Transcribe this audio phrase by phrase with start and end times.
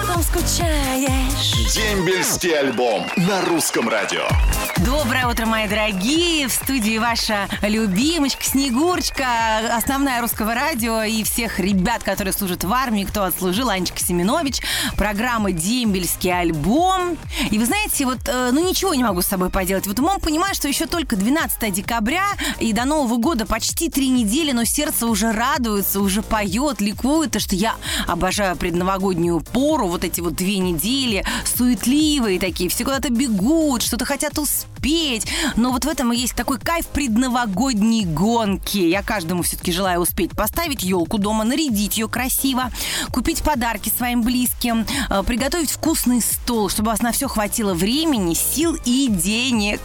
[0.00, 1.74] Потом скучаешь.
[1.74, 4.22] Дембельский альбом на русском радио.
[4.86, 6.46] Доброе утро, мои дорогие!
[6.46, 9.26] В студии ваша любимочка Снегурочка,
[9.76, 14.60] основная русского радио и всех ребят, которые служат в армии, кто отслужил, Анечка Семенович,
[14.96, 17.18] программа «Дембельский альбом».
[17.50, 19.86] И вы знаете, вот, э, ну ничего не могу с собой поделать.
[19.88, 22.24] Вот умом понимаю, что еще только 12 декабря,
[22.60, 27.40] и до Нового года почти три недели, но сердце уже радуется, уже поет, ликует, и
[27.40, 27.74] что я
[28.06, 34.38] обожаю предновогоднюю пору, вот эти вот две недели, суетливые такие, все куда-то бегут, что-то хотят
[34.38, 35.26] успеть.
[35.56, 38.78] Но вот в этом и есть такой кайф предновогодней гонки.
[38.78, 42.70] Я каждому все-таки желаю успеть поставить елку дома, нарядить ее красиво,
[43.12, 48.34] купить подарки своим близким, э, приготовить вкусный стол, чтобы у вас на все хватило времени,
[48.34, 49.80] сил и денег.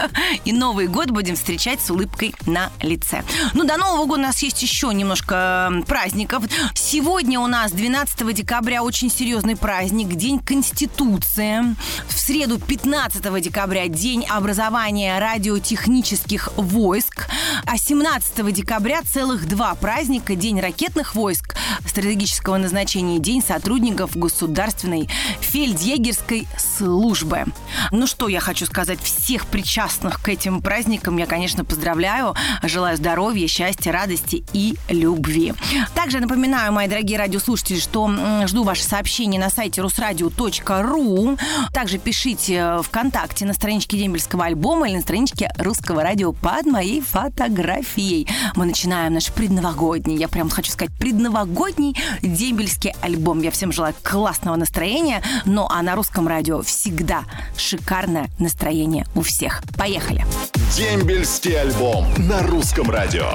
[0.44, 3.22] И Новый год будем встречать с улыбкой на лице.
[3.54, 6.44] Ну, до Нового года у нас есть еще немножко праздников.
[6.74, 11.74] Сегодня у нас 12 декабря очень серьезный праздник, День Конституции.
[12.06, 17.28] В среду 15 декабря День образования радиотехнических войск.
[17.64, 20.34] А 17 декабря целых два праздника.
[20.34, 21.54] День ракетных войск
[21.86, 25.08] стратегического назначения и День сотрудников государственной
[25.40, 27.44] фельдъегерской службы.
[27.90, 32.34] Ну что я хочу сказать, всех причастных к этим праздникам я, конечно, поздравляю.
[32.62, 35.54] Желаю здоровья, счастья, радости и любви.
[35.94, 38.10] Также напоминаю, мои дорогие радиослушатели, что
[38.46, 41.38] жду ваши сообщения на сайте русрадио.ру.
[41.72, 47.51] Также пишите ВКонтакте на страничке Дембельского альбома или на страничке Русского радио под моей фотографией.
[48.54, 53.40] Мы начинаем наш предновогодний, я прям хочу сказать, предновогодний дембельский альбом.
[53.40, 57.24] Я всем желаю классного настроения, ну а на Русском радио всегда
[57.56, 59.62] шикарное настроение у всех.
[59.76, 60.24] Поехали!
[60.76, 63.32] Дембельский альбом на русском радио.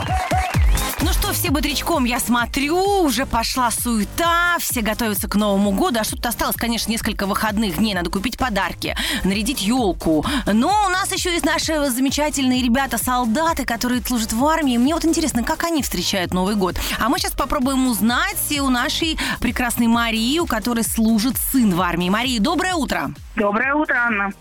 [1.01, 6.03] Ну что, все бодрячком, я смотрю, уже пошла суета, все готовятся к Новому году, а
[6.03, 10.25] что-то осталось, конечно, несколько выходных дней, надо купить подарки, нарядить елку.
[10.51, 14.77] Но у нас еще есть наши замечательные ребята-солдаты, которые служат в армии.
[14.77, 16.75] Мне вот интересно, как они встречают Новый год.
[16.99, 22.09] А мы сейчас попробуем узнать у нашей прекрасной Марии, у которой служит сын в армии.
[22.09, 23.11] Мария, доброе утро!
[23.35, 24.31] Доброе утро, Анна.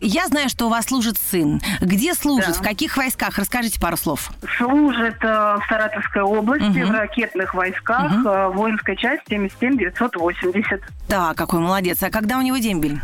[0.00, 1.60] Я знаю, что у вас служит сын.
[1.80, 2.48] Где служит?
[2.54, 2.54] Да.
[2.54, 3.38] В каких войсках?
[3.38, 4.30] Расскажите пару слов.
[4.58, 6.86] Служит э, в Саратовской области Мгм.
[6.86, 8.26] в ракетных войсках, Мгм.
[8.28, 10.80] э, воинская часть 77-980.
[11.08, 12.02] Да, какой молодец.
[12.02, 13.00] А когда у него дембель?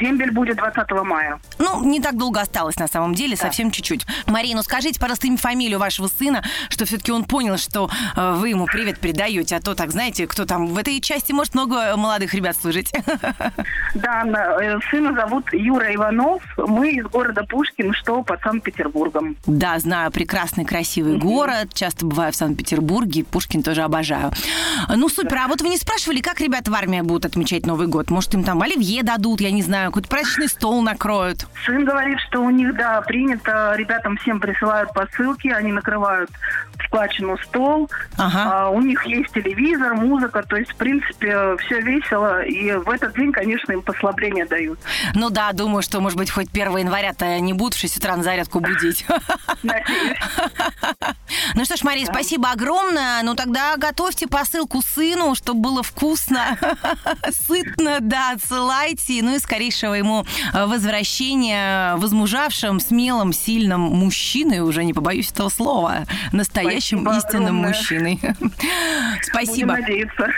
[0.00, 1.40] Дембель будет 20 мая.
[1.58, 4.06] Ну, не так долго осталось на самом деле, совсем чуть-чуть.
[4.26, 8.50] Мария, ну скажите, пожалуйста, имя, фамилию вашего сына, что все-таки он понял, что э, вы
[8.50, 12.34] ему привет передаете, а то так, знаете, кто там в этой части может много молодых
[12.34, 12.92] ребят служить.
[13.94, 14.22] Да,
[14.62, 16.42] э, сына зовут Юра Иванов.
[16.56, 19.36] Мы из города Пушкин, что под Санкт-Петербургом.
[19.46, 21.68] Да, знаю, прекрасный, красивый город.
[21.74, 24.32] Часто бываю в Санкт-Петербурге, Пушкин тоже обожаю.
[24.88, 25.38] Ну, супер.
[25.44, 28.10] А вот вы не спрашивали, как ребята в армии будут отмечать Новый год?
[28.10, 31.46] Может, им там оливье дадут, я не знаю, какой-то праздничный стол накроют?
[31.66, 36.30] Сын говорит, что у них, да, принято, ребятам всем присылают посылки, они накрывают
[36.86, 38.66] складчину стол, Ага.
[38.66, 43.14] А, у них есть телевизор, музыка, то есть, в принципе, все весело, и в этот
[43.14, 44.78] день, конечно, им послабление дают.
[45.14, 48.22] Ну да, думаю, что, может быть, хоть 1 января-то не будут в 6 утра на
[48.22, 49.04] зарядку будить.
[51.54, 53.22] Ну что ж, Мария, спасибо огромное.
[53.22, 56.58] Ну тогда готовьте посылку сыну, чтобы было вкусно,
[57.46, 59.22] сытно, да, отсылайте.
[59.22, 66.06] Ну и скорейшего ему э, возвращения возмужавшим, смелым, сильным мужчиной, уже не побоюсь этого слова,
[66.32, 67.68] настоящим Спасибо истинным огромное.
[67.68, 68.20] мужчиной.
[69.22, 69.76] Спасибо.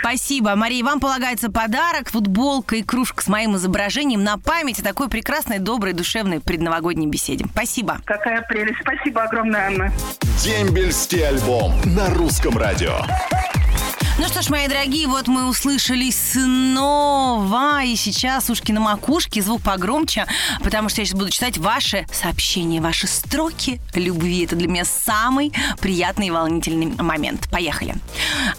[0.01, 0.55] Спасибо.
[0.55, 5.32] Мария, вам полагается подарок, футболка и кружка с моим изображением на память о такой прекрасной,
[5.59, 7.45] доброй, душевной предновогодней беседе.
[7.51, 7.99] Спасибо.
[8.05, 8.79] Какая прелесть.
[8.81, 9.91] Спасибо огромное, Анна.
[10.43, 12.99] Дембельский альбом на русском радио.
[14.23, 19.61] Ну что ж, мои дорогие, вот мы услышали снова, и сейчас ушки на макушке, звук
[19.61, 20.25] погромче,
[20.63, 24.45] потому что я сейчас буду читать ваши сообщения, ваши строки любви.
[24.45, 27.49] Это для меня самый приятный и волнительный момент.
[27.51, 27.95] Поехали.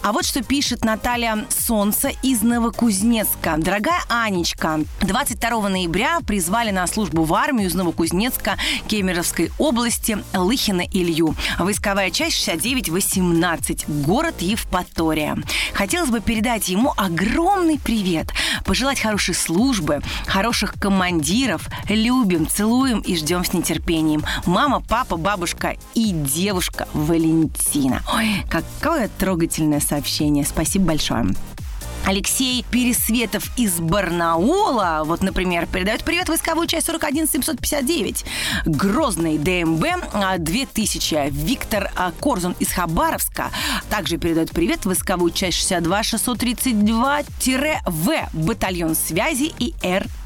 [0.03, 3.55] А вот что пишет Наталья Солнце из Новокузнецка.
[3.57, 11.35] Дорогая Анечка, 22 ноября призвали на службу в армию из Новокузнецка Кемеровской области Лыхина Илью.
[11.57, 15.35] Войсковая часть 6918, город Евпатория.
[15.73, 18.27] Хотелось бы передать ему огромный привет,
[18.65, 21.67] пожелать хорошей службы, хороших командиров.
[21.89, 24.23] Любим, целуем и ждем с нетерпением.
[24.45, 28.01] Мама, папа, бабушка и девушка Валентина.
[28.13, 30.45] Ой, какое трогательное сообщение.
[30.45, 31.27] Спасибо большое.
[32.05, 38.23] Алексей Пересветов из Барнаула, вот, например, передает привет войсковую часть 41 759.
[38.65, 39.83] Грозный ДМБ
[40.37, 41.15] 2000.
[41.15, 43.49] А, Виктор а, Корзун из Хабаровска
[43.89, 50.24] также передает привет войсковую часть 62 632-В батальон связи и РТО.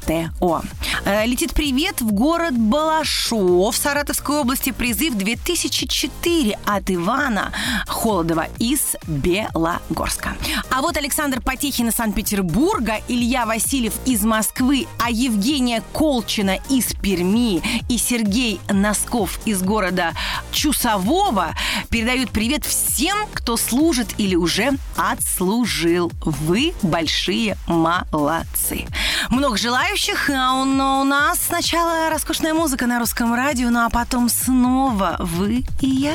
[1.04, 4.72] Э, летит привет в город Балашов Саратовской области.
[4.72, 7.52] Призыв 2004 от Ивана
[7.86, 10.36] Холодова из Белогорска.
[10.68, 17.62] А вот Александр Потехин из Санкт-Петербурга, Илья Васильев из Москвы, а Евгения Колчина из Перми
[17.88, 20.12] и Сергей Носков из города
[20.50, 21.54] Чусового
[21.88, 26.10] передают привет всем, кто служит или уже отслужил.
[26.24, 28.86] Вы большие молодцы.
[29.30, 29.99] Много желающих,
[30.34, 35.88] а у нас сначала роскошная музыка на русском радио, ну а потом снова вы и
[35.88, 36.14] я.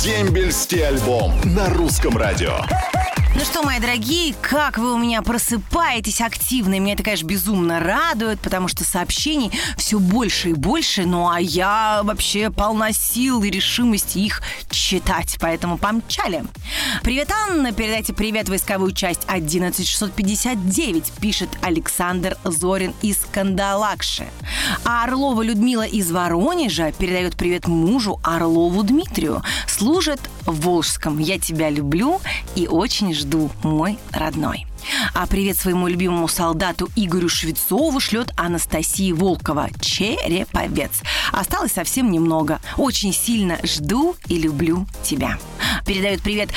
[0.00, 2.58] Дембельский альбом на русском радио.
[3.32, 6.74] Ну что, мои дорогие, как вы у меня просыпаетесь активно?
[6.74, 11.06] И меня это, конечно, безумно радует, потому что сообщений все больше и больше.
[11.06, 16.42] Ну а я вообще полна сил и решимости их читать, поэтому помчали.
[17.04, 24.26] Привет, Анна, передайте привет войсковую часть 11659, пишет Александр Зорин из Кандалакши.
[24.84, 29.44] А Орлова Людмила из Воронежа передает привет мужу Орлову Дмитрию.
[29.68, 31.18] Служит в Волжском.
[31.18, 32.20] Я тебя люблю
[32.56, 34.66] и очень жду, мой родной.
[35.14, 39.68] А привет своему любимому солдату Игорю Швецову шлет Анастасия Волкова.
[39.80, 41.02] Череповец.
[41.32, 42.60] Осталось совсем немного.
[42.78, 45.38] Очень сильно жду и люблю тебя.
[45.84, 46.50] Передает привет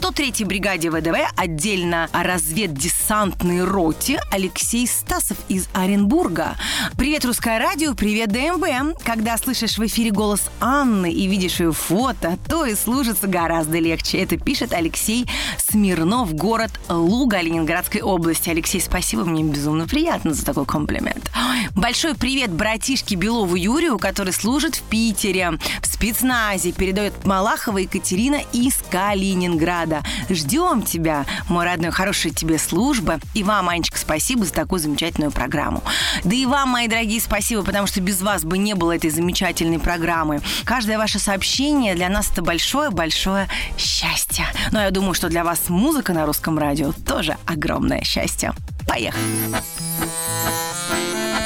[0.00, 6.56] 103-й бригаде ВДВ, отдельно разведдесантной роте Алексей Стасов из Оренбурга.
[6.96, 9.02] Привет, Русское радио, привет, ДМБ.
[9.02, 14.18] Когда слышишь в эфире голос Анны и видишь ее фото, то и служится гораздо легче.
[14.18, 15.26] Это пишет Алексей
[15.58, 18.50] Смирнов, город Луга Ленинградской области.
[18.50, 21.30] Алексей, спасибо, мне безумно приятно за такой комплимент.
[21.74, 26.72] Большой привет братишке Белову Юрию, который служит в Питере, в спецназе.
[26.72, 29.87] Передает Малахова Екатерина из Калининграда.
[30.28, 33.18] Ждем тебя, мой родной, хорошей тебе службы.
[33.34, 35.82] И вам, Анечка, спасибо за такую замечательную программу.
[36.24, 39.78] Да и вам, мои дорогие, спасибо, потому что без вас бы не было этой замечательной
[39.78, 40.40] программы.
[40.64, 44.46] Каждое ваше сообщение для нас это большое-большое счастье.
[44.72, 48.52] Но я думаю, что для вас музыка на русском радио тоже огромное счастье.
[48.86, 49.22] Поехали!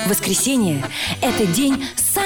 [0.06, 0.84] Воскресенье–
[1.22, 1.86] это день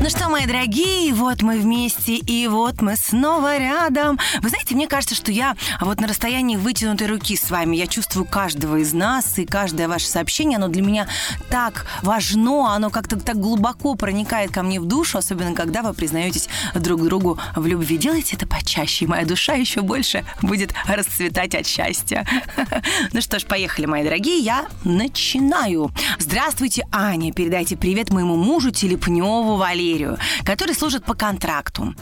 [0.00, 4.18] Ну что, мои дорогие, вот мы вместе, и вот мы снова рядом.
[4.42, 7.76] Вы знаете, мне кажется, что я вот на расстоянии вытянутой руки с вами.
[7.76, 11.08] Я чувствую каждого из нас, и каждое ваше сообщение, оно для меня
[11.48, 16.48] так важно, оно как-то так глубоко проникает ко мне в душу, особенно когда вы признаетесь
[16.74, 17.96] друг другу в любви.
[17.96, 22.26] Делайте это почаще, и моя душа еще больше будет расцветать от счастья.
[23.12, 25.90] Ну что ж, поехали, мои дорогие, я начинаю.
[26.18, 31.94] Здравствуйте, Аня, передайте привет моему мужу Телепневу Валерию Валерию, который служит по контракту.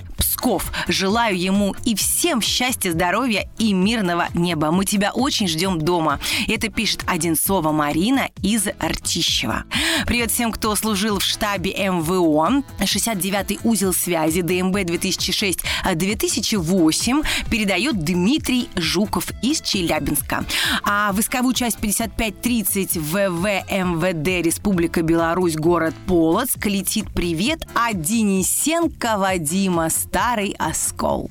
[0.43, 0.73] Псков.
[0.89, 4.73] Желаю ему и всем счастья, здоровья и мирного неба.
[4.73, 6.19] Мы тебя очень ждем дома.
[6.49, 9.63] Это пишет Одинцова Марина из Ртищева.
[10.05, 12.65] Привет всем, кто служил в штабе МВО.
[12.81, 20.45] 69-й узел связи ДМБ 2006-2008 передает Дмитрий Жуков из Челябинска.
[20.83, 29.89] А войсковую часть 5530 ВВ МВД Республика Беларусь, город Полоцк летит привет а Денисенко Вадима
[30.33, 31.31] «Старый оскол».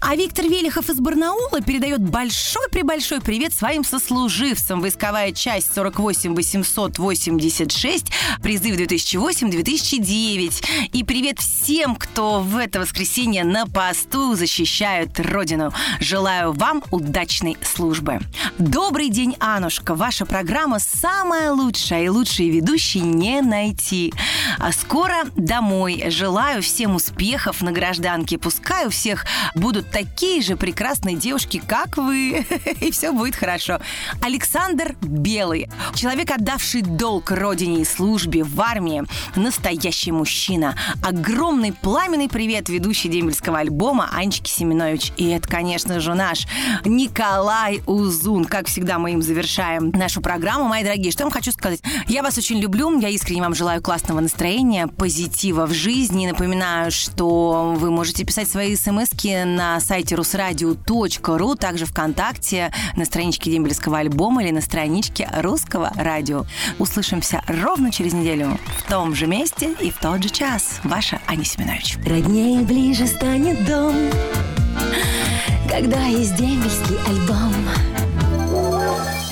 [0.00, 4.80] А Виктор Велихов из Барнаула передает большой-пребольшой привет своим сослуживцам.
[4.80, 8.06] Войсковая часть 48 886,
[8.42, 10.64] призыв 2008-2009.
[10.92, 15.72] И привет всем, кто в это воскресенье на посту защищают Родину.
[16.00, 18.18] Желаю вам удачной службы.
[18.58, 19.94] Добрый день, Анушка.
[19.94, 24.12] Ваша программа самая лучшая, и лучшие ведущие не найти.
[24.58, 26.04] А скоро домой.
[26.08, 28.23] Желаю всем успехов на гражданке.
[28.32, 32.46] Пускай у всех будут такие же прекрасные девушки, как вы.
[32.80, 33.80] И все будет хорошо.
[34.22, 35.68] Александр Белый.
[35.94, 39.04] Человек, отдавший долг родине и службе в армии.
[39.36, 40.76] Настоящий мужчина.
[41.02, 45.12] Огромный пламенный привет ведущей дембельского альбома Анечки Семенович.
[45.16, 46.46] И это, конечно же, наш
[46.84, 48.44] Николай Узун.
[48.44, 50.64] Как всегда, мы им завершаем нашу программу.
[50.64, 51.80] Мои дорогие, что я вам хочу сказать?
[52.08, 52.98] Я вас очень люблю.
[52.98, 56.26] Я искренне вам желаю классного настроения, позитива в жизни.
[56.26, 63.98] Напоминаю, что вы можете писать свои смс на сайте русрадио.ру, также ВКонтакте, на страничке Дембельского
[63.98, 66.44] альбома или на страничке Русского радио.
[66.78, 70.78] Услышимся ровно через неделю в том же месте и в тот же час.
[70.84, 71.96] Ваша Аня Семенович.
[72.06, 73.96] Роднее ближе станет дом,
[75.68, 77.52] когда есть дембельский альбом.